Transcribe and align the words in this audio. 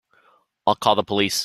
I'll 0.67 0.75
call 0.75 0.95
the 0.95 1.03
police. 1.03 1.39